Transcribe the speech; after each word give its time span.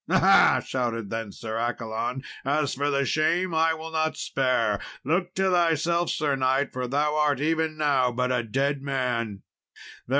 "Aha," 0.09 0.61
shouted 0.65 1.11
then 1.11 1.31
Sir 1.31 1.59
Accolon, 1.59 2.23
"as 2.43 2.73
for 2.73 2.89
the 2.89 3.05
shame, 3.05 3.53
I 3.53 3.75
will 3.75 3.91
not 3.91 4.17
spare; 4.17 4.79
look 5.03 5.35
to 5.35 5.51
thyself, 5.51 6.09
sir 6.09 6.35
knight, 6.35 6.73
for 6.73 6.87
thou 6.87 7.15
art 7.17 7.39
even 7.39 7.77
now 7.77 8.11
but 8.11 8.31
a 8.31 8.41
dead 8.41 8.81
man." 8.81 9.43